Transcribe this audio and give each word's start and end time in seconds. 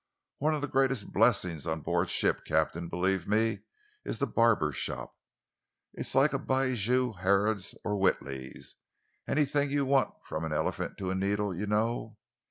One 0.39 0.55
of 0.55 0.61
the 0.61 0.67
greatest 0.67 1.13
blessings 1.13 1.67
on 1.67 1.81
board 1.81 2.09
ship, 2.09 2.43
Captain, 2.43 2.87
believe 2.87 3.27
me, 3.27 3.59
is 4.03 4.17
the 4.17 4.25
barber's 4.25 4.75
shop. 4.75 5.11
It's 5.93 6.15
like 6.15 6.33
a 6.33 6.39
bijou 6.39 7.13
Harrod's 7.13 7.75
or 7.85 7.99
Whiteley's 7.99 8.77
anything 9.27 9.69
you 9.69 9.85
want, 9.85 10.11
from 10.25 10.43
an 10.43 10.53
elephant 10.53 10.97
to 10.97 11.11
a 11.11 11.13
needle, 11.15 11.53
you 11.55 11.67
know. 11.67 12.17